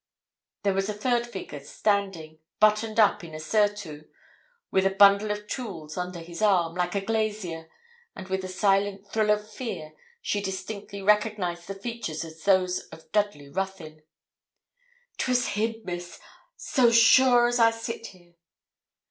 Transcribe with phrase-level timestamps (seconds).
[0.63, 4.05] There was a third figure standing, buttoned up in a surtout,
[4.71, 7.69] with a bundle of tools under his arm, like a glazier,
[8.15, 13.11] and, with a silent thrill of fear, she distinctly recognised the features as those of
[13.11, 14.01] Dudley Ruthyn.
[15.19, 16.19] ''Twas him, Miss,
[16.57, 18.33] so sure as I sit here!